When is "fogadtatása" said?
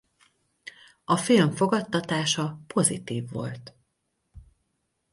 1.51-2.59